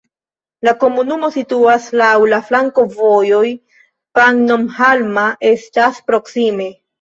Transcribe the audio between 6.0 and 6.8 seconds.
proksime.